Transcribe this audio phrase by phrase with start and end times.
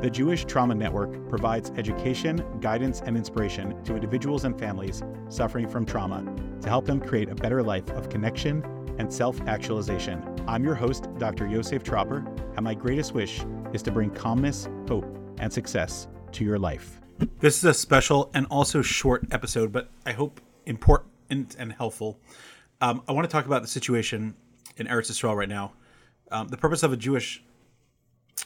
[0.00, 5.84] The Jewish Trauma Network provides education, guidance, and inspiration to individuals and families suffering from
[5.84, 6.24] trauma
[6.60, 8.62] to help them create a better life of connection
[8.98, 10.22] and self actualization.
[10.46, 11.48] I'm your host, Dr.
[11.48, 12.24] Yosef Tropper,
[12.54, 15.04] and my greatest wish is to bring calmness, hope,
[15.38, 17.00] and success to your life.
[17.40, 22.20] This is a special and also short episode, but I hope important and helpful.
[22.80, 24.36] Um, I want to talk about the situation
[24.76, 25.72] in Eretz Israel right now.
[26.30, 27.42] Um, the purpose of a Jewish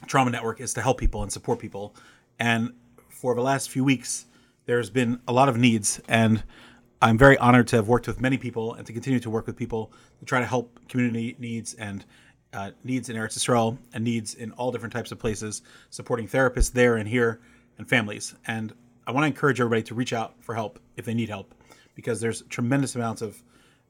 [0.07, 1.95] trauma network is to help people and support people.
[2.39, 2.73] And
[3.09, 4.27] for the last few weeks,
[4.67, 6.43] there's been a lot of needs, and
[7.01, 9.57] I'm very honored to have worked with many people and to continue to work with
[9.57, 12.05] people to try to help community needs and
[12.53, 16.73] uh, needs in Eretz Israel and needs in all different types of places, supporting therapists
[16.73, 17.41] there and here
[17.79, 18.35] and families.
[18.47, 18.73] And
[19.07, 21.55] I want to encourage everybody to reach out for help if they need help,
[21.95, 23.43] because there's tremendous amounts of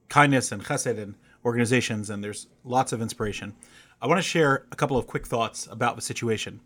[0.09, 3.55] kindness and chesed and organizations, and there's lots of inspiration.
[4.03, 6.61] I want to share a couple of quick thoughts about the situation.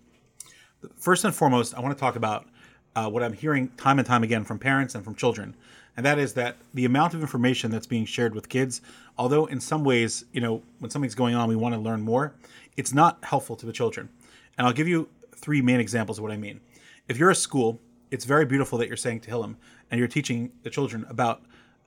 [0.96, 2.48] First and foremost, I want to talk about
[2.97, 5.55] uh, what I'm hearing time and time again from parents and from children
[5.96, 8.83] and that is that the amount of information that's being shared with kids,
[9.16, 12.34] although in some ways, you know, when something's going on, we want to learn more,
[12.77, 14.11] it's not helpful to the children.
[14.58, 16.61] And I'll give you three main examples of what I mean.
[17.08, 17.80] If you're a school,
[18.11, 19.56] it's very beautiful that you're saying to Tehillim
[19.91, 21.42] and you're teaching the children about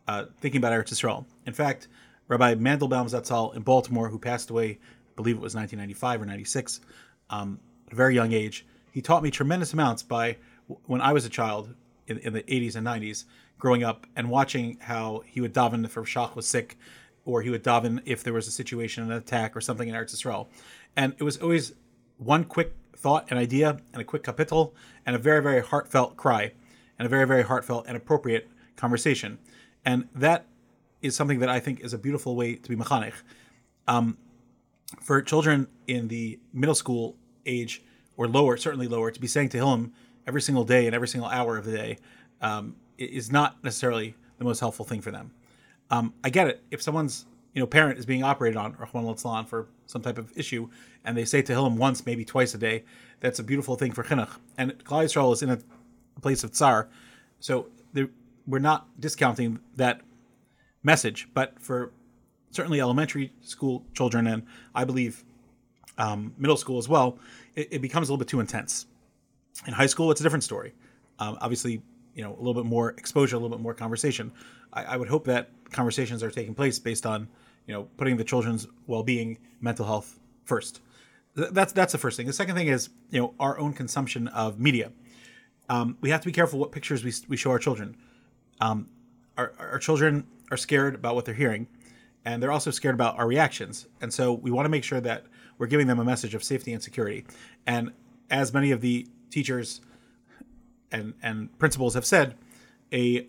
[0.07, 1.25] uh, thinking about Eretz Yisrael.
[1.45, 1.87] In fact,
[2.27, 4.79] Rabbi Mandelbaum Zatzal in Baltimore, who passed away,
[5.19, 6.81] believe it was 1995 or 96,
[7.29, 10.37] um, at a very young age, he taught me tremendous amounts by
[10.85, 11.73] when I was a child
[12.07, 13.25] in, in the 80s and 90s
[13.57, 16.77] growing up and watching how he would daven if Shach was sick,
[17.25, 20.15] or he would daven if there was a situation, an attack, or something in Eretz
[20.15, 20.47] Yisrael.
[20.95, 21.73] And it was always
[22.17, 24.73] one quick thought and idea and a quick kapitel
[25.05, 26.53] and a very, very heartfelt cry
[26.97, 29.37] and a very, very heartfelt and appropriate conversation.
[29.85, 30.45] And that
[31.01, 33.13] is something that I think is a beautiful way to be mechanech.
[33.87, 34.17] Um,
[35.01, 37.81] for children in the middle school age
[38.17, 39.91] or lower, certainly lower, to be saying Tehillim
[40.27, 41.97] every single day and every single hour of the day
[42.41, 45.31] um, is not necessarily the most helpful thing for them.
[45.89, 46.64] Um, I get it.
[46.71, 50.69] If someone's you know parent is being operated on or for some type of issue,
[51.03, 52.83] and they say Tehillim once, maybe twice a day,
[53.19, 54.37] that's a beautiful thing for chinuch.
[54.58, 55.59] And Klal is in a
[56.21, 56.89] place of tsar,
[57.39, 57.67] so
[58.47, 60.02] we're not discounting that
[60.83, 61.27] message.
[61.33, 61.91] But for
[62.52, 64.43] certainly elementary school children, and
[64.73, 65.23] I believe
[65.98, 67.20] um, middle school as well,
[67.55, 68.86] it, it, becomes a little bit too intense.
[69.67, 70.73] In high school, it's a different story.
[71.20, 71.82] Um, obviously,
[72.15, 74.32] you know a little bit more exposure, a little bit more conversation.
[74.73, 77.27] I, I would hope that conversations are taking place based on
[77.67, 80.82] you know putting the children's well-being, mental health first.
[81.36, 82.27] Th- that's that's the first thing.
[82.27, 84.92] The second thing is you know our own consumption of media.
[85.70, 87.95] Um, we have to be careful what pictures we, we show our children.
[88.59, 88.89] Um,
[89.38, 91.67] our, our children are scared about what they're hearing,
[92.25, 93.87] and they're also scared about our reactions.
[94.02, 95.25] And so we want to make sure that
[95.57, 97.25] we're giving them a message of safety and security.
[97.65, 97.91] And
[98.30, 99.81] as many of the teachers
[100.91, 102.35] and and principals have said,
[102.91, 103.27] a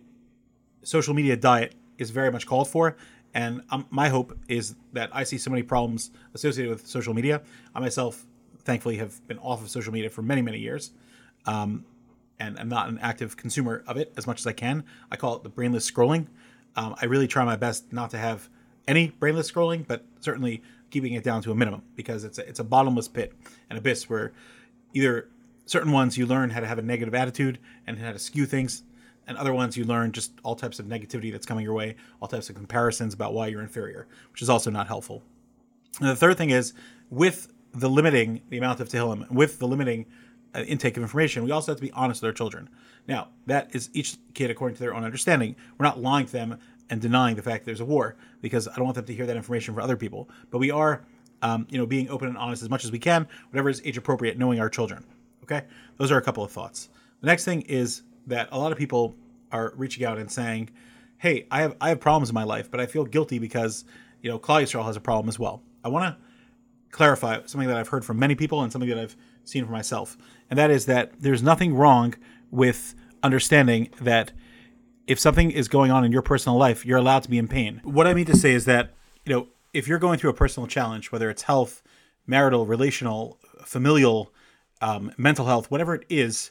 [0.82, 2.96] social media diet is very much called for.
[3.32, 7.42] And um, my hope is that I see so many problems associated with social media.
[7.74, 8.26] I myself,
[8.64, 10.90] thankfully, have been off of social media for many, many years.
[11.46, 11.84] Um,
[12.40, 14.84] and I'm not an active consumer of it as much as I can.
[15.10, 16.26] I call it the brainless scrolling.
[16.74, 18.48] Um, I really try my best not to have
[18.90, 22.58] any brainless scrolling, but certainly keeping it down to a minimum because it's a, it's
[22.58, 23.32] a bottomless pit,
[23.70, 24.32] an abyss where
[24.92, 25.28] either
[25.64, 28.82] certain ones you learn how to have a negative attitude and how to skew things
[29.28, 32.26] and other ones you learn just all types of negativity that's coming your way all
[32.26, 35.22] types of comparisons about why you're inferior which is also not helpful.
[36.00, 36.72] And the third thing is
[37.08, 40.06] with the limiting the amount of tehillim with the limiting
[40.56, 42.68] uh, intake of information we also have to be honest with our children.
[43.06, 45.54] Now that is each kid according to their own understanding.
[45.78, 46.58] We're not lying to them
[46.90, 49.26] and denying the fact that there's a war because i don't want them to hear
[49.26, 51.04] that information from other people but we are
[51.42, 53.96] um, you know being open and honest as much as we can whatever is age
[53.96, 55.04] appropriate knowing our children
[55.50, 56.88] Okay, those are a couple of thoughts.
[57.20, 59.16] The next thing is that a lot of people
[59.50, 60.70] are reaching out and saying,
[61.18, 63.84] "Hey, I have I have problems in my life, but I feel guilty because
[64.22, 66.24] you know Klal Yisrael has a problem as well." I want to
[66.90, 70.16] clarify something that I've heard from many people and something that I've seen for myself,
[70.50, 72.14] and that is that there's nothing wrong
[72.52, 74.32] with understanding that
[75.06, 77.80] if something is going on in your personal life, you're allowed to be in pain.
[77.84, 78.94] What I mean to say is that
[79.24, 81.82] you know if you're going through a personal challenge, whether it's health,
[82.26, 84.32] marital, relational, familial,
[84.80, 86.50] um, mental health, whatever it is,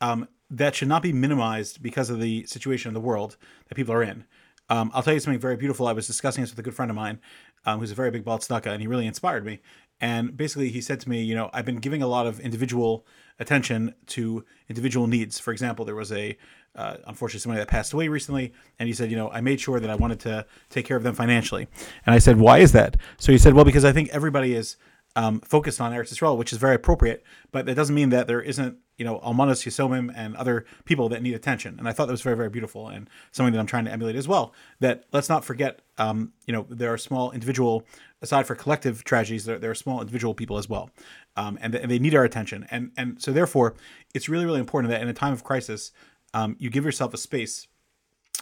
[0.00, 3.36] um, that should not be minimized because of the situation in the world
[3.68, 4.24] that people are in.
[4.70, 5.86] Um, I'll tell you something very beautiful.
[5.86, 7.20] I was discussing this with a good friend of mine
[7.64, 9.60] um, who's a very big Baal Tzedakah, and he really inspired me.
[10.00, 13.06] And basically, he said to me, you know, I've been giving a lot of individual
[13.38, 15.38] attention to individual needs.
[15.38, 16.36] For example, there was a,
[16.78, 19.80] uh, unfortunately, somebody that passed away recently, and he said, you know, I made sure
[19.80, 21.66] that I wanted to take care of them financially.
[22.06, 22.96] And I said, why is that?
[23.18, 24.76] So he said, well, because I think everybody is
[25.16, 27.24] um, focused on Eretz Yisrael, which is very appropriate.
[27.50, 31.22] But that doesn't mean that there isn't, you know, Almanas Yisomim and other people that
[31.22, 31.76] need attention.
[31.78, 34.14] And I thought that was very, very beautiful and something that I'm trying to emulate
[34.14, 34.54] as well.
[34.78, 37.84] That let's not forget, um, you know, there are small individual,
[38.22, 40.90] aside for collective tragedies, there, there are small individual people as well,
[41.36, 42.68] um, and, th- and they need our attention.
[42.70, 43.74] And and so therefore,
[44.14, 45.92] it's really, really important that in a time of crisis,
[46.34, 47.66] um, you give yourself a space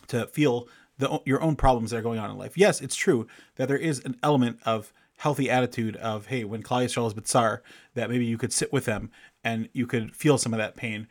[0.08, 0.68] to feel
[0.98, 2.56] the, your own problems that are going on in life.
[2.56, 6.84] Yes, it's true that there is an element of healthy attitude of hey, when Klal
[6.84, 7.60] Yisrael is bitzar,
[7.94, 9.10] that maybe you could sit with them
[9.44, 11.06] and you could feel some of that pain,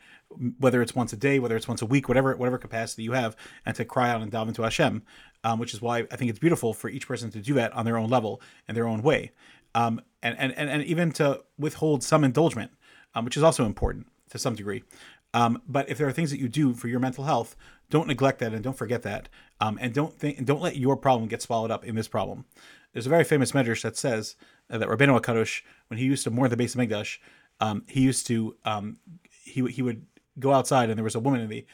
[0.58, 3.36] whether it's once a day, whether it's once a week, whatever whatever capacity you have,
[3.64, 5.02] and to cry out and dive into Hashem,
[5.44, 7.84] um, which is why I think it's beautiful for each person to do that on
[7.84, 9.32] their own level and their own way,
[9.74, 12.72] um, and, and and and even to withhold some indulgence,
[13.14, 14.82] um, which is also important to some degree.
[15.36, 17.56] Um, but if there are things that you do for your mental health,
[17.90, 19.28] don't neglect that and don't forget that,
[19.60, 22.46] um, and don't think don't let your problem get swallowed up in this problem.
[22.94, 24.36] There's a very famous medrash that says
[24.70, 27.18] uh, that Rabbeinu Hakadosh, when he used to mourn the base of Mikdash,
[27.60, 28.96] um, he used to um,
[29.28, 30.06] he he would
[30.38, 31.66] go outside and there was a woman in the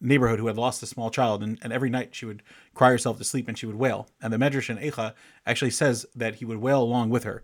[0.00, 3.18] neighborhood who had lost a small child, and, and every night she would cry herself
[3.18, 4.06] to sleep and she would wail.
[4.22, 5.14] And the medrash in Eicha
[5.44, 7.42] actually says that he would wail along with her.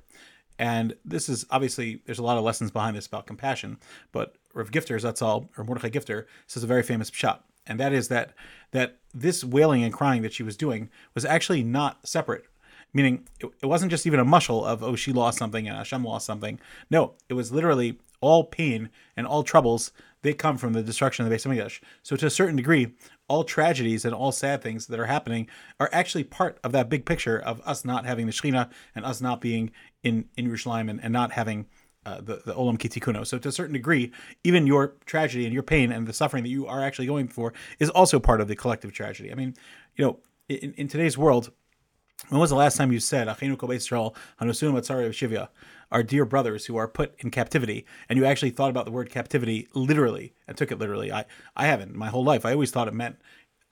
[0.56, 3.78] And this is obviously there's a lot of lessons behind this about compassion,
[4.12, 7.92] but Rav Gifter, that's all, or Mordechai Gifter says a very famous shot, and that
[7.92, 8.32] is that
[8.70, 12.46] that this wailing and crying that she was doing was actually not separate
[12.94, 16.04] meaning it, it wasn't just even a mushal of oh she lost something and Hashem
[16.04, 16.58] lost something.
[16.88, 19.92] No, it was literally all pain and all troubles
[20.22, 21.80] they come from the destruction of the Beis Hamikdash.
[22.02, 22.94] So to a certain degree,
[23.28, 25.48] all tragedies and all sad things that are happening
[25.78, 29.20] are actually part of that big picture of us not having the Shekhinah and us
[29.20, 29.70] not being
[30.02, 31.66] in in Yerushalayim and, and not having
[32.06, 33.26] uh, the, the Olam Kitikuno.
[33.26, 34.12] So to a certain degree,
[34.42, 37.52] even your tragedy and your pain and the suffering that you are actually going for
[37.78, 39.32] is also part of the collective tragedy.
[39.32, 39.54] I mean,
[39.96, 40.18] you know,
[40.48, 41.50] in, in today's world,
[42.28, 45.48] when was the last time you said Achinu Kol Israel Hanusun Matzari Shivya,
[45.90, 49.10] our dear brothers who are put in captivity, and you actually thought about the word
[49.10, 51.12] captivity literally and took it literally?
[51.12, 51.24] I
[51.56, 52.46] I haven't my whole life.
[52.46, 53.16] I always thought it meant,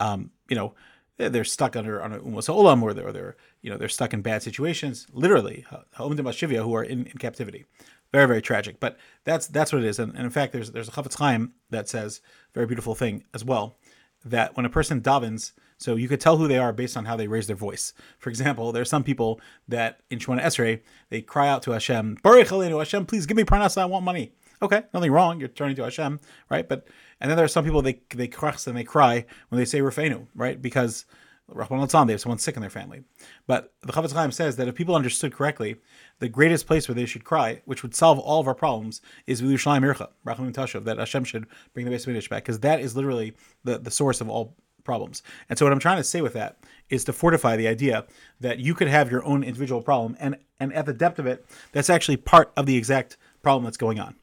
[0.00, 0.75] um, you know,
[1.17, 4.12] they're stuck under on a umas olam, or they're, or they're you know they're stuck
[4.12, 5.06] in bad situations.
[5.12, 7.64] Literally, Ha'omdim Shivya who are in, in captivity.
[8.12, 9.99] Very very tragic, but that's that's what it is.
[9.99, 12.20] And, and in fact, there's there's a Chafetz Chaim that says
[12.55, 13.79] very beautiful thing as well
[14.25, 17.17] that when a person davens so you could tell who they are based on how
[17.17, 17.93] they raise their voice.
[18.19, 20.81] For example, there are some people that in Shemona Esrei,
[21.11, 24.32] they cry out to Hashem, Baruch Hashem, please give me parnasa, I want money.
[24.62, 25.41] Okay, nothing wrong.
[25.41, 26.69] You're turning to Hashem, right?
[26.69, 26.87] But
[27.20, 29.81] and then there are some people they they crux and they cry when they say
[29.81, 30.62] Rafenu, right?
[30.62, 31.05] Because
[31.54, 33.02] Rahman they have someone sick in their family.
[33.46, 35.76] But the Chafetz Chaim says that if people understood correctly,
[36.19, 39.43] the greatest place where they should cry, which would solve all of our problems, is
[39.43, 42.96] Yerushalayim Ircha, Rachamim Tashav, that Hashem should bring the Beis Hamikdash back, because that is
[42.96, 43.34] literally
[43.64, 45.22] the, the source of all problems.
[45.49, 46.58] And so what I'm trying to say with that
[46.90, 48.06] is to fortify the idea
[48.40, 51.44] that you could have your own individual problem and and at the depth of it,
[51.72, 54.14] that's actually part of the exact problem that's going on.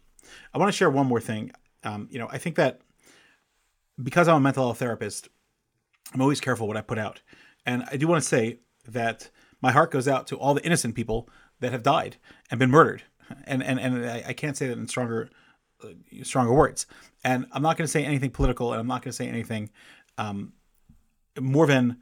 [0.53, 1.51] I want to share one more thing.
[1.83, 2.79] Um, you know, I think that
[4.01, 5.27] because I'm a mental health therapist,
[6.13, 7.21] I'm always careful what I put out.
[7.65, 9.29] And I do want to say that
[9.61, 11.29] my heart goes out to all the innocent people
[11.59, 12.17] that have died
[12.49, 13.03] and been murdered.
[13.43, 15.29] And and, and I, I can't say that in stronger
[15.83, 15.89] uh,
[16.23, 16.87] stronger words.
[17.23, 19.69] And I'm not going to say anything political and I'm not going to say anything
[20.17, 20.53] um,
[21.39, 21.97] more than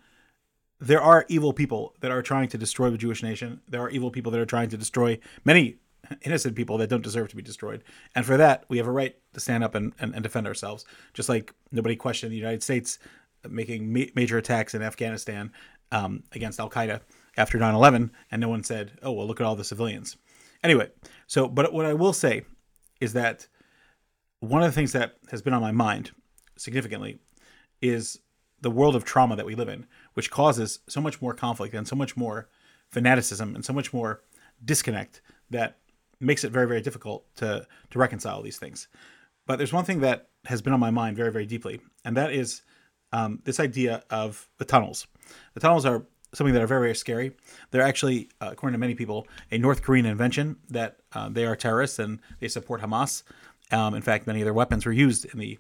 [0.80, 3.62] there are evil people that are trying to destroy the Jewish nation.
[3.68, 5.78] There are evil people that are trying to destroy many
[6.22, 7.84] innocent people that don't deserve to be destroyed.
[8.16, 10.86] And for that, we have a right to stand up and, and, and defend ourselves.
[11.14, 13.00] Just like nobody questioned the United States
[13.48, 15.52] making ma- major attacks in Afghanistan
[15.92, 17.02] um, against Al Qaeda
[17.38, 20.18] after 9 11, and no one said, oh, well, look at all the civilians.
[20.64, 20.90] Anyway,
[21.28, 22.44] so, but what I will say
[23.00, 23.48] is that
[24.40, 26.12] one of the things that has been on my mind
[26.58, 27.20] significantly
[27.82, 28.20] is
[28.62, 31.88] the world of trauma that we live in, which causes so much more conflict and
[31.88, 32.50] so much more
[32.90, 34.22] fanaticism and so much more
[34.64, 35.78] disconnect that
[36.20, 38.88] makes it very, very difficult to to reconcile these things.
[39.46, 42.32] But there's one thing that has been on my mind very, very deeply, and that
[42.32, 42.64] is
[43.12, 45.08] um, this idea of the tunnels.
[45.54, 47.32] The tunnels are something that are very, very scary.
[47.72, 51.56] They're actually, uh, according to many people, a North Korean invention that uh, they are
[51.56, 53.24] terrorists and they support Hamas.
[53.72, 55.58] Um, in fact, many of their weapons were used in the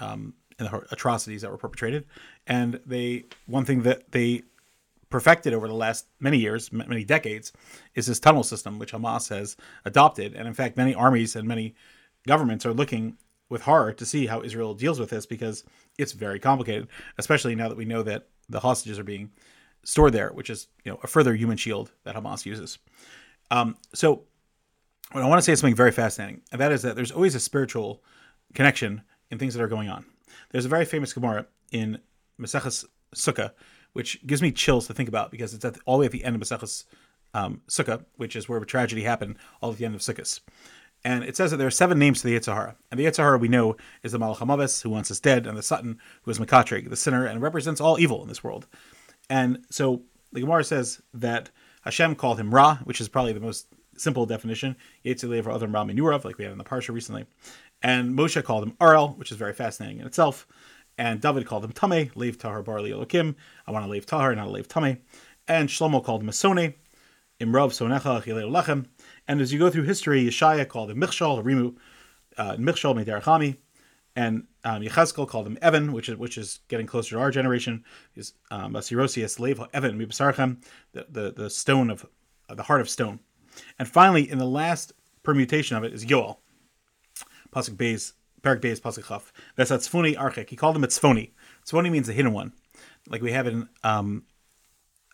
[0.00, 2.04] um, and the atrocities that were perpetrated.
[2.46, 4.42] And they one thing that they
[5.10, 7.52] perfected over the last many years, many decades,
[7.94, 10.34] is this tunnel system which Hamas has adopted.
[10.34, 11.74] And in fact, many armies and many
[12.26, 13.16] governments are looking
[13.48, 15.64] with horror to see how Israel deals with this because
[15.98, 19.30] it's very complicated, especially now that we know that the hostages are being
[19.84, 22.78] stored there, which is you know a further human shield that Hamas uses.
[23.50, 24.24] Um, so,
[25.12, 27.34] what I want to say is something very fascinating, and that is that there's always
[27.34, 28.02] a spiritual
[28.54, 30.04] connection in things that are going on.
[30.50, 32.00] There's a very famous Gemara in
[32.40, 33.52] Maseches Sukkah,
[33.92, 36.12] which gives me chills to think about because it's at the, all the way at
[36.12, 36.84] the end of Maseches
[37.34, 40.40] um, Sukkah, which is where a tragedy happened all at the end of Sukkot.
[41.08, 42.76] And it says that there are seven names to the Yetzer Hara.
[42.90, 45.62] And the Yetzer Hara we know is the Malach who wants us dead, and the
[45.62, 48.66] Satan, who is Makatrig, the sinner, and represents all evil in this world.
[49.30, 51.48] And so the Gemara says that
[51.80, 54.76] Hashem called him Ra, which is probably the most simple definition.
[55.02, 57.24] Yetzer for other Ra Minurav, like we had in the Parsha recently.
[57.80, 60.46] And Moshe called him Arel, which is very fascinating in itself.
[60.98, 63.34] And David called him Tame, Lev Tahar Barli Elokim.
[63.66, 64.98] I want to leave Tahar, not Lev Tame.
[65.46, 66.74] And Shlomo called him Asone,
[67.40, 68.84] Imrav Sonecha Chileu Lechem.
[69.28, 71.76] And as you go through history, Yeshaya called him Michshal, Rimu,
[72.38, 73.58] uh, Medarachami,
[74.16, 77.84] and um, Yechezkel called him Evan, which is which is getting closer to our generation.
[78.16, 80.56] Is um, Asirosius Lev Evan Mibasarchem,
[80.92, 82.06] the, the the stone of
[82.48, 83.20] uh, the heart of stone.
[83.78, 84.92] And finally, in the last
[85.22, 86.38] permutation of it is Yoel,
[87.52, 89.32] Pasuk Beis, Perak Beis, Pasuk Chaf.
[89.56, 90.48] That's at Tzfoni Archik.
[90.48, 91.32] He called him a Tzfoni.
[91.66, 92.52] Tzfoni means the hidden one.
[93.08, 94.24] Like we have in um,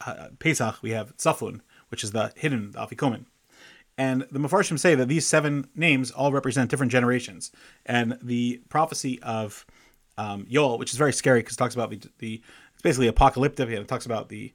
[0.07, 3.27] uh, Pesach, we have Tzafun, which is the hidden, the Afikomen.
[3.97, 7.53] And the Mefarshim say that these seven names all represent different generations.
[7.87, 9.65] And the prophecy of
[10.17, 10.47] um,
[10.79, 13.89] which is very scary because it talks about the, the, it's basically apocalyptic, and it
[13.89, 14.53] talks about the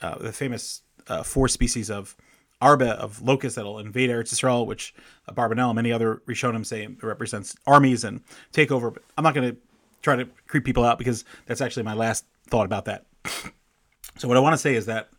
[0.00, 2.16] uh, the famous uh, four species of
[2.60, 4.94] arba of locusts that'll invade Eretz Yisrael, which
[5.28, 8.20] uh, Barbanel and many other Rishonim say represents armies and
[8.52, 8.90] take over.
[8.90, 9.56] But I'm not going to
[10.00, 13.06] try to creep people out because that's actually my last thought about that.
[14.16, 15.10] so what I want to say is that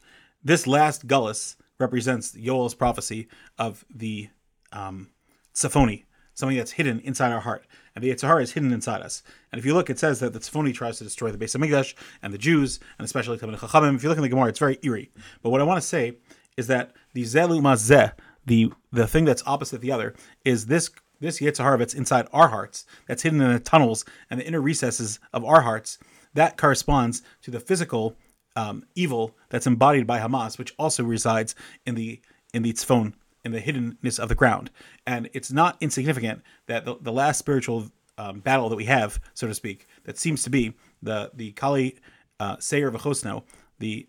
[0.44, 4.30] this last gullus represents Yoel's prophecy of the
[4.72, 5.10] um,
[5.54, 7.66] Tzafoni, something that's hidden inside our heart.
[7.96, 9.22] And the Yetzer Hara is hidden inside us.
[9.52, 11.94] And if you look, it says that the Tzafoni tries to destroy the Beis Hamikdash
[12.24, 13.96] and the Jews, and especially Talmid Chachamim.
[13.96, 15.12] If you look in the Gemara, it's very eerie.
[15.42, 16.18] But what I want to say
[16.58, 18.14] is that the Zelu Mazeh,
[18.46, 20.14] the the thing that's opposite the other,
[20.44, 24.48] is this this Yetzer that's inside our hearts, that's hidden in the tunnels and the
[24.48, 25.98] inner recesses of our hearts,
[26.34, 28.16] that corresponds to the physical
[28.56, 31.56] um, evil that's embodied by Hamas, which also resides
[31.86, 32.22] in the
[32.54, 34.70] in the tzfon, in the hiddenness of the ground.
[35.08, 39.48] And it's not insignificant that the, the last spiritual um, battle that we have, so
[39.48, 41.98] to speak, that seems to be the the Kali
[42.40, 43.44] uh, Seir V'chosno,
[43.80, 44.08] the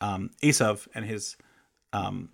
[0.00, 1.36] um, Esav and his
[1.92, 2.30] um,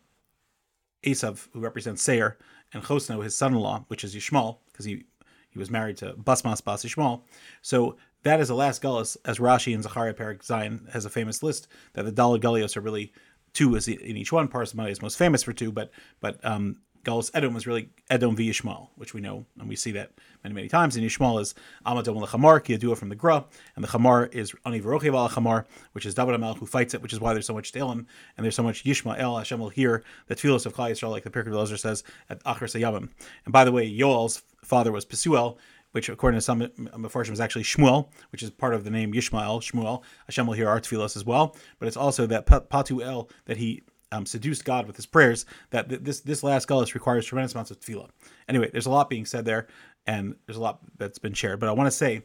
[1.04, 2.38] Esav, who represents Seir,
[2.72, 5.04] and Chosno, his son-in-law, which is Yishmael, because he
[5.50, 7.22] he was married to Basmas Bas Yishmael.
[7.60, 11.42] So that is the last gullus, as Rashi and Zachariah Perak Zion has a famous
[11.42, 13.12] list that the Dalad Gullios are really
[13.52, 14.48] two is in each one.
[14.48, 18.48] Parsimony is most famous for two, but but um, Gullus Edom was really Edom v
[18.48, 20.12] Yishmael, which we know and we see that
[20.44, 20.96] many many times.
[20.96, 25.14] And Yishmael is Amadom lechamar Kiyadua from the Gra, and the Chamar is Ani Verochev
[25.14, 27.72] al Chamar, which is David Amal who fights it, which is why there's so much
[27.72, 29.38] Talim and there's so much Yishmael.
[29.38, 32.68] Hashem will hear the tefillos of Klal Yisrael, like the Pirkei Elazar says at Achar
[32.68, 33.08] Sayamim.
[33.44, 35.58] And by the way, Yoel's father was Pesuel,
[35.92, 39.60] which according to some Mefarshim is actually Shmuel, which is part of the name Yishmael,
[39.60, 40.02] Shmuel.
[40.26, 41.56] Hashem will hear our tefillos as well.
[41.78, 46.20] But it's also that Patuel, that he um, seduced God with his prayers, that this
[46.20, 48.10] this last gullus requires tremendous amounts of tefillah.
[48.48, 49.68] Anyway, there's a lot being said there,
[50.06, 51.60] and there's a lot that's been shared.
[51.60, 52.22] But I want to say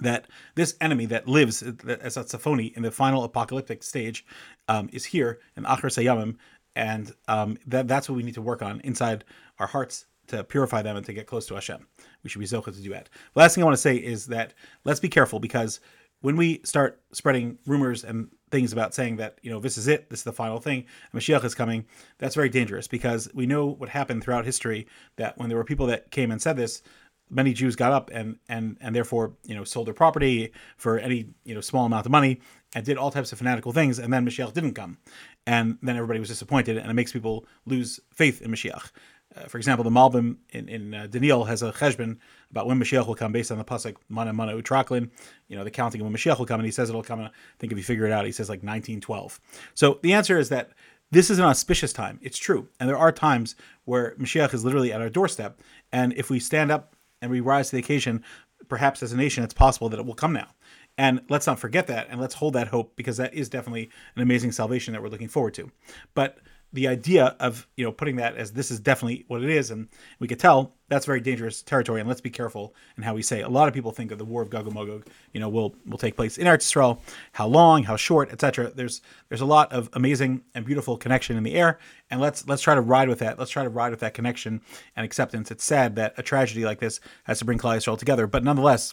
[0.00, 4.26] that this enemy that lives as a Tzafoni in the final apocalyptic stage
[4.68, 6.36] um, is here in Achar Sayamim,
[6.76, 9.24] and um, that, that's what we need to work on inside
[9.58, 11.86] our hearts to purify them and to get close to Hashem.
[12.22, 13.08] We should be zocha to do that.
[13.34, 14.54] The last thing I want to say is that
[14.84, 15.80] let's be careful because
[16.20, 20.10] when we start spreading rumors and things about saying that you know this is it,
[20.10, 21.84] this is the final thing, Mashiach is coming,
[22.18, 25.86] that's very dangerous because we know what happened throughout history that when there were people
[25.86, 26.82] that came and said this,
[27.30, 31.28] many Jews got up and and and therefore you know sold their property for any
[31.44, 32.40] you know small amount of money
[32.74, 34.98] and did all types of fanatical things, and then Mashiach didn't come,
[35.46, 38.90] and then everybody was disappointed, and it makes people lose faith in Mashiach.
[39.36, 42.16] Uh, for example, the Malbim in, in uh, Daniel has a cheshbon
[42.50, 45.10] about when Mashiach will come based on the pasuk Mana Mana Utraklin,
[45.48, 47.20] you know, the counting of when Mashiach will come, and he says it'll come.
[47.20, 49.40] I think if you figure it out, he says like 1912.
[49.74, 50.70] So the answer is that
[51.10, 52.18] this is an auspicious time.
[52.22, 53.54] It's true, and there are times
[53.84, 55.60] where Mashiach is literally at our doorstep,
[55.92, 58.24] and if we stand up and we rise to the occasion,
[58.68, 60.48] perhaps as a nation, it's possible that it will come now.
[60.96, 64.22] And let's not forget that, and let's hold that hope because that is definitely an
[64.22, 65.70] amazing salvation that we're looking forward to.
[66.14, 66.38] But
[66.72, 69.88] the idea of you know putting that as this is definitely what it is, and
[70.18, 72.00] we could tell that's very dangerous territory.
[72.00, 73.40] And let's be careful in how we say.
[73.40, 73.46] It.
[73.46, 75.98] A lot of people think that the war of Gog Magog, you know, will will
[75.98, 76.98] take place in Eretz.
[77.32, 77.84] How long?
[77.84, 78.30] How short?
[78.30, 78.70] Etc.
[78.74, 81.78] There's there's a lot of amazing and beautiful connection in the air,
[82.10, 83.38] and let's let's try to ride with that.
[83.38, 84.60] Let's try to ride with that connection
[84.94, 85.50] and acceptance.
[85.50, 88.92] It's sad that a tragedy like this has to bring Klal together, but nonetheless,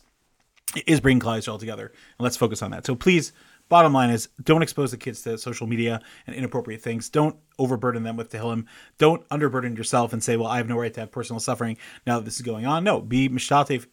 [0.75, 2.85] it is bringing Klal together, and let's focus on that.
[2.85, 3.33] So please
[3.69, 7.09] bottom line is don't expose the kids to social media and inappropriate things.
[7.09, 8.65] Don't overburden them with Tehillim.
[8.97, 12.17] Don't underburden yourself and say, well, I have no right to have personal suffering now
[12.17, 12.83] that this is going on.
[12.83, 13.87] No, be mishtatev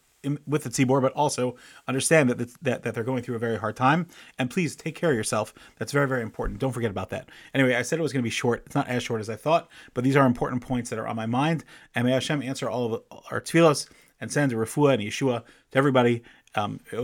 [0.47, 1.57] with the Tzibor, but also
[1.88, 4.07] understand that, that that they're going through a very hard time.
[4.38, 5.52] And please take care of yourself.
[5.79, 6.61] That's very very important.
[6.61, 7.29] Don't forget about that.
[7.55, 8.62] Anyway, I said it was going to be short.
[8.67, 11.17] It's not as short as I thought, but these are important points that are on
[11.17, 11.64] my mind.
[11.95, 13.88] And may Hashem answer all of our tefillos
[14.21, 16.23] and send a refuah and Yeshua to everybody.
[16.54, 17.00] Um, and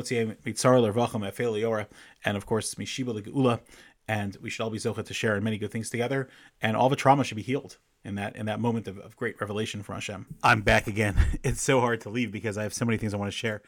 [2.36, 3.60] of course Mishiba Geula,
[4.06, 6.28] and we should all be zocha to share many good things together,
[6.60, 9.40] and all the trauma should be healed in that in that moment of, of great
[9.40, 10.26] revelation from Hashem.
[10.42, 11.16] I'm back again.
[11.42, 13.62] It's so hard to leave because I have so many things I want to share.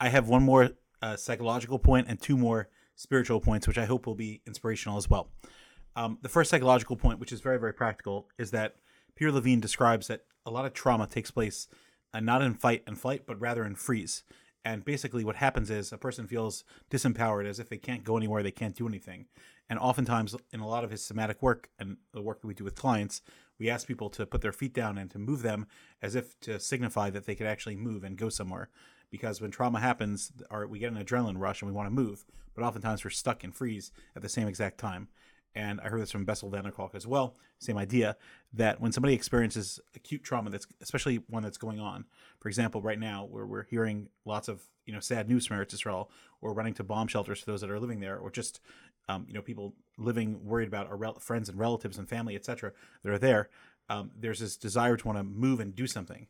[0.00, 0.70] I have one more
[1.02, 5.10] uh, psychological point and two more spiritual points, which I hope will be inspirational as
[5.10, 5.28] well.
[5.94, 8.76] Um, the first psychological point, which is very very practical, is that
[9.14, 11.68] Peter Levine describes that a lot of trauma takes place
[12.14, 14.22] uh, not in fight and flight, but rather in freeze.
[14.66, 18.42] And basically, what happens is a person feels disempowered, as if they can't go anywhere,
[18.42, 19.26] they can't do anything.
[19.70, 22.64] And oftentimes, in a lot of his somatic work and the work that we do
[22.64, 23.22] with clients,
[23.60, 25.68] we ask people to put their feet down and to move them
[26.02, 28.68] as if to signify that they could actually move and go somewhere.
[29.08, 32.24] Because when trauma happens, our, we get an adrenaline rush and we want to move,
[32.52, 35.06] but oftentimes we're stuck in freeze at the same exact time.
[35.56, 37.34] And I heard this from Bessel van der Kolk as well.
[37.58, 38.16] Same idea
[38.52, 42.04] that when somebody experiences acute trauma, that's especially one that's going on.
[42.40, 45.72] For example, right now where we're hearing lots of you know sad news from Eretz
[45.72, 46.10] Israel,
[46.42, 48.60] or running to bomb shelters for those that are living there, or just
[49.08, 52.72] um, you know people living worried about our rel- friends and relatives and family, etc.
[53.02, 53.48] that are there.
[53.88, 56.26] Um, there's this desire to want to move and do something,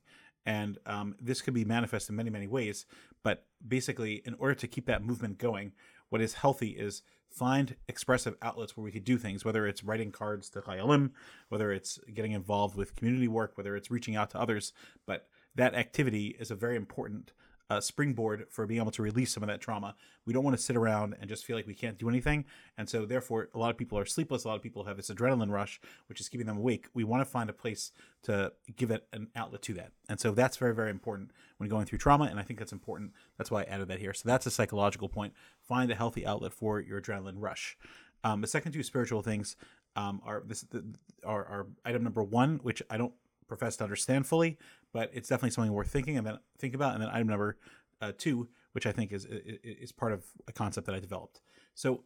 [0.47, 2.87] and um, this could be manifest in many many ways.
[3.25, 5.73] But basically, in order to keep that movement going,
[6.11, 10.11] what is healthy is find expressive outlets where we could do things, whether it's writing
[10.11, 11.11] cards to Chayalim,
[11.49, 14.73] whether it's getting involved with community work, whether it's reaching out to others.
[15.07, 17.33] But that activity is a very important
[17.69, 19.95] uh, springboard for being able to release some of that trauma.
[20.25, 22.45] We don't want to sit around and just feel like we can't do anything.
[22.79, 24.45] And so, therefore, a lot of people are sleepless.
[24.45, 26.87] A lot of people have this adrenaline rush, which is keeping them awake.
[26.95, 27.93] We want to find a place
[28.25, 29.93] to give it an outlet to that.
[30.09, 32.25] And so, that's very, very important when going through trauma.
[32.25, 33.13] And I think that's important.
[33.39, 34.15] That's why I added that here.
[34.15, 35.33] So, that's a psychological point.
[35.61, 37.77] Find a healthy outlet for your adrenaline rush.
[38.25, 39.57] Um, the second two spiritual things
[39.95, 40.85] um, are this the,
[41.25, 43.13] are, are item number one, which I don't
[43.49, 44.59] profess to understand fully,
[44.93, 46.95] but it's definitely something worth thinking and then think about.
[46.95, 47.57] And then item number
[48.01, 51.41] uh, two, which I think is, is, is part of a concept that I developed.
[51.75, 52.05] So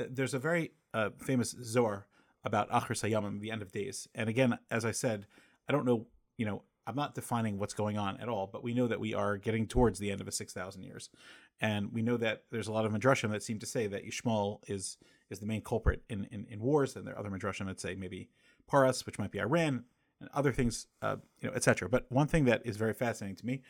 [0.00, 2.06] uh, there's a very uh, famous Zohar
[2.44, 4.08] about Achris Hayamim, the end of days.
[4.14, 5.26] And again, as I said,
[5.68, 6.06] I don't know,
[6.36, 9.14] you know, I'm not defining what's going on at all, but we know that we
[9.14, 11.08] are getting towards the end of a 6,000 years.
[11.60, 14.58] And we know that there's a lot of Midrashim that seem to say that Yishmael
[14.68, 14.98] is
[15.30, 16.96] is the main culprit in, in, in wars.
[16.96, 18.28] And there are other Midrashim that say maybe
[18.68, 19.84] Paras, which might be Iran,
[20.20, 21.88] and other things, uh, you know, etc.
[21.88, 23.62] But one thing that is very fascinating to me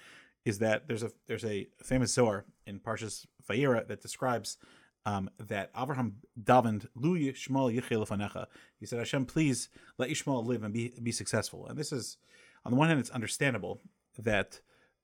[0.44, 4.59] is that there's a there's a famous Zohar in Parshas Vayera that describes
[5.07, 8.46] um, that Abraham davened Lu Yishmael Yichel
[8.78, 11.66] He said, Hashem, please let Yishmael live and be be successful.
[11.66, 12.16] And this is,
[12.64, 13.80] on the one hand, it's understandable
[14.18, 14.61] that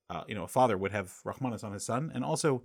[0.08, 2.62] uh, you know a father would have Rahmanas on his son, and also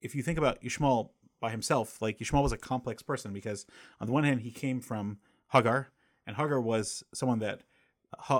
[0.00, 3.66] if you think about Yishmael by himself, like Yishmael was a complex person because
[4.00, 5.18] on the one hand he came from
[5.52, 5.88] Hagar,
[6.26, 7.62] and Hagar was someone that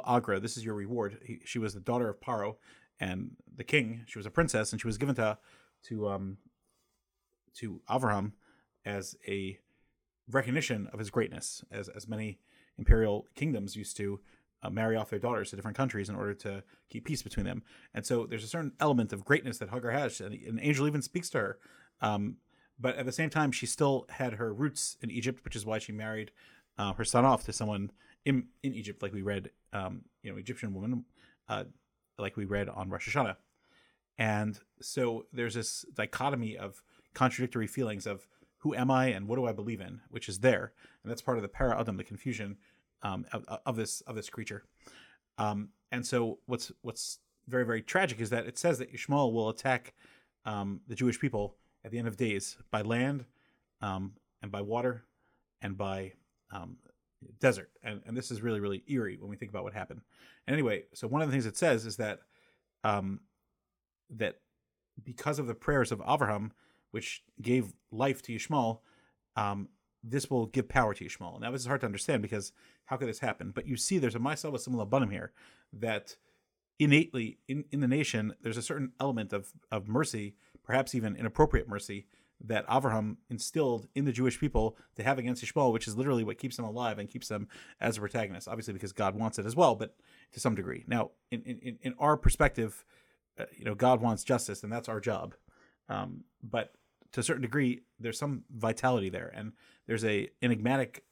[0.06, 1.18] Agra, this is your reward.
[1.24, 2.56] He, she was the daughter of Paro
[3.00, 4.04] and the king.
[4.06, 5.38] She was a princess, and she was given to
[5.84, 6.38] to um
[7.54, 8.32] to Avraham
[8.84, 9.58] as a
[10.30, 12.38] recognition of his greatness, as as many
[12.78, 14.20] imperial kingdoms used to
[14.62, 17.62] uh, marry off their daughters to different countries in order to keep peace between them.
[17.92, 21.02] And so there's a certain element of greatness that Hagar has, and an angel even
[21.02, 21.58] speaks to her.
[22.00, 22.36] Um,
[22.78, 25.78] but at the same time, she still had her roots in Egypt, which is why
[25.78, 26.32] she married
[26.78, 27.90] uh, her son off to someone
[28.24, 31.04] in in Egypt, like we read, um, you know, Egyptian woman,
[31.48, 31.64] uh,
[32.18, 33.36] like we read on Rosh Hashanah,
[34.18, 36.82] and so there's this dichotomy of
[37.14, 38.26] contradictory feelings of
[38.58, 41.38] who am I and what do I believe in, which is there, and that's part
[41.38, 42.56] of the para adam, the confusion
[43.02, 44.64] um, of, of, this of this creature.
[45.38, 49.48] Um, and so what's what's very very tragic is that it says that Ishmael will
[49.48, 49.94] attack
[50.44, 53.24] um, the Jewish people at the end of days by land
[53.80, 55.04] um, and by water
[55.60, 56.12] and by
[56.52, 56.76] um,
[57.38, 57.70] desert.
[57.82, 60.02] And, and this is really, really eerie when we think about what happened.
[60.46, 62.20] And anyway, so one of the things it says is that
[62.84, 63.20] um,
[64.10, 64.40] that
[65.02, 66.50] because of the prayers of Avraham,
[66.90, 68.80] which gave life to Yishmael,
[69.36, 69.68] um,
[70.04, 71.40] this will give power to Yishmael.
[71.40, 72.52] Now, this is hard to understand because
[72.86, 73.52] how could this happen?
[73.54, 75.32] But you see, there's a myself with similar bunum here
[75.72, 76.16] that
[76.78, 81.68] innately in, in the nation, there's a certain element of, of mercy, perhaps even inappropriate
[81.68, 82.06] mercy,
[82.44, 86.38] that Avraham instilled in the Jewish people to have against Ishmael, which is literally what
[86.38, 87.48] keeps them alive and keeps them
[87.80, 88.48] as a protagonist.
[88.48, 89.94] Obviously, because God wants it as well, but
[90.32, 90.84] to some degree.
[90.86, 92.84] Now, in in, in our perspective,
[93.38, 95.34] uh, you know, God wants justice, and that's our job.
[95.88, 96.74] Um, but
[97.12, 99.52] to a certain degree, there's some vitality there, and
[99.86, 101.04] there's a enigmatic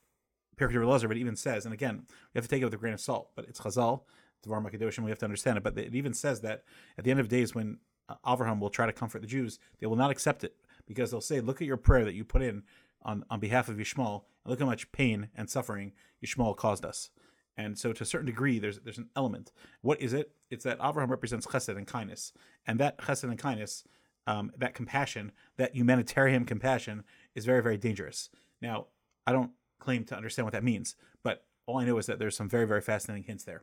[0.62, 2.92] of Lazar, but even says, and again, we have to take it with a grain
[2.92, 4.02] of salt, but it's Chazal,
[4.42, 5.62] Devar Makadoshim, we have to understand it.
[5.62, 6.64] But it even says that
[6.98, 7.78] at the end of days, when
[8.10, 10.56] uh, Avraham will try to comfort the Jews, they will not accept it
[10.90, 12.64] because they'll say, "Look at your prayer that you put in
[13.02, 17.10] on on behalf of Yishmael, and look how much pain and suffering Yishmael caused us."
[17.56, 19.52] And so, to a certain degree, there's there's an element.
[19.82, 20.32] What is it?
[20.50, 22.32] It's that Avraham represents chesed and kindness,
[22.66, 23.84] and that chesed and kindness,
[24.26, 27.04] um, that compassion, that humanitarian compassion,
[27.36, 28.28] is very very dangerous.
[28.60, 28.86] Now,
[29.28, 32.36] I don't claim to understand what that means, but all I know is that there's
[32.36, 33.62] some very very fascinating hints there.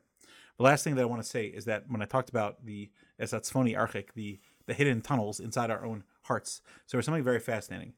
[0.57, 2.89] The last thing that I want to say is that when I talked about the
[3.21, 7.93] Esatzfoni Archik, the the hidden tunnels inside our own hearts, so there's something very fascinating,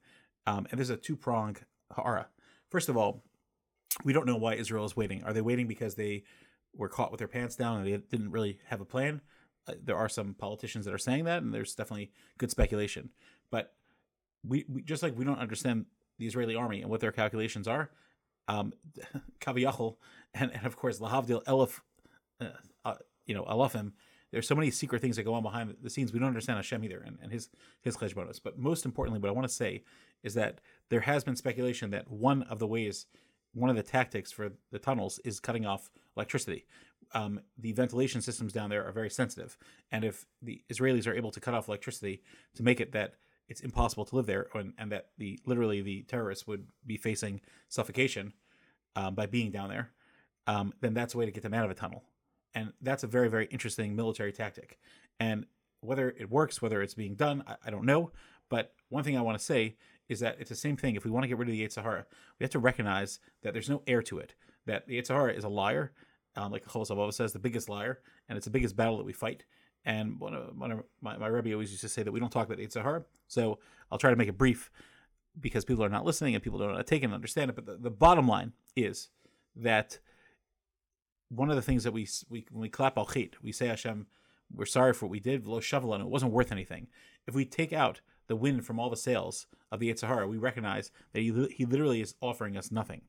[0.46, 1.58] um, and there's a two prong
[1.92, 2.28] ha'ara.
[2.70, 3.24] First of all,
[4.04, 5.24] we don't know why Israel is waiting.
[5.24, 6.24] Are they waiting because they
[6.76, 9.22] were caught with their pants down and they didn't really have a plan?
[9.68, 13.10] Uh, there are some politicians that are saying that, and there's definitely good speculation.
[13.52, 13.74] But
[14.44, 15.86] we, we just like we don't understand
[16.18, 17.90] the Israeli army and what their calculations are.
[18.48, 18.74] Um,
[19.42, 19.98] Kaviyachol,
[20.34, 21.80] and, and of course Lahavdil Elif
[22.42, 22.46] uh,
[22.86, 23.92] uh, you know, Alafim,
[24.32, 26.14] there's so many secret things that go on behind the scenes.
[26.14, 27.50] We don't understand Hashem either and, and his
[27.82, 28.40] his cheshbonos.
[28.44, 29.84] But most importantly, what I want to say
[30.24, 33.08] is that there has been speculation that one of the ways,
[33.54, 36.66] one of the tactics for the tunnels is cutting off electricity.
[37.14, 39.58] Um, the ventilation systems down there are very sensitive,
[39.92, 42.22] and if the Israelis are able to cut off electricity
[42.56, 43.16] to make it that
[43.48, 47.42] it's impossible to live there, and, and that the literally the terrorists would be facing
[47.68, 48.34] suffocation
[48.96, 49.90] um, by being down there,
[50.46, 52.04] um, then that's a way to get them out of a tunnel.
[52.56, 54.80] And that's a very, very interesting military tactic.
[55.20, 55.46] And
[55.82, 58.12] whether it works, whether it's being done, I, I don't know.
[58.50, 59.76] But one thing I want to say
[60.08, 60.96] is that it's the same thing.
[60.96, 62.06] If we want to get rid of the Yetzer Hara,
[62.40, 64.34] we have to recognize that there's no air to it.
[64.66, 65.92] That the Yetzer Hara is a liar,
[66.36, 69.46] um, like Chovos says, the biggest liar, and it's the biggest battle that we fight.
[69.86, 72.32] And one of, one of my, my Rebbe always used to say that we don't
[72.32, 73.04] talk about the Yetzer Hara.
[73.28, 73.60] So
[73.92, 74.72] I'll try to make it brief
[75.40, 77.56] because people are not listening and people don't take it and understand it.
[77.56, 79.10] But the, the bottom line is
[79.56, 80.00] that
[81.30, 84.08] one of the things that we we when we clap al chit, we say Hashem,
[84.54, 85.46] we're sorry for what we did.
[85.46, 86.88] Lo shavulan, it wasn't worth anything.
[87.28, 90.38] If we take out the wind from all the sails of the Yetzer Hara, we
[90.38, 93.02] recognize that he, he literally is offering us nothing.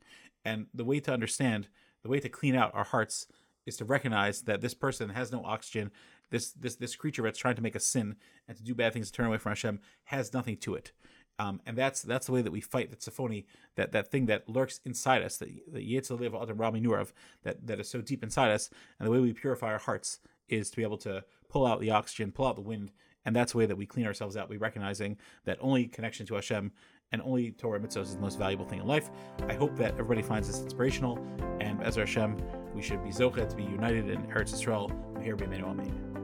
[0.45, 1.69] And the way to understand,
[2.03, 3.27] the way to clean out our hearts
[3.67, 5.91] is to recognize that this person has no oxygen.
[6.31, 9.11] This this this creature that's trying to make a sin and to do bad things
[9.11, 10.93] to turn away from Hashem has nothing to it.
[11.41, 14.47] Um, and that's that's the way that we fight the tzafoni, that that thing that
[14.47, 17.13] lurks inside us, that the Yetzer Liv Adam Rami Nurav,
[17.45, 18.69] that that is so deep inside us.
[18.99, 21.91] And the way we purify our hearts is to be able to pull out the
[21.91, 22.93] oxygen, pull out the wind,
[23.25, 24.51] and that's the way that we clean ourselves out.
[24.51, 26.73] We recognizing that only connection to Hashem
[27.13, 29.11] and only Torah mitzvahs is the most valuable thing in life.
[29.49, 31.19] I hope that everybody finds this inspirational,
[31.61, 32.37] and as Hashem,
[32.75, 34.91] we should be zochet to be united in Eretz Yisrael.
[35.23, 36.20] Here be Amen.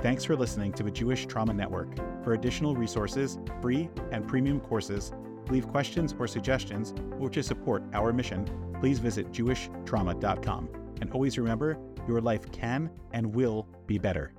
[0.00, 1.88] Thanks for listening to the Jewish Trauma Network.
[2.22, 5.12] For additional resources, free and premium courses,
[5.50, 10.68] leave questions or suggestions, or to support our mission, please visit jewishtrauma.com.
[11.00, 14.37] And always remember, your life can and will be better.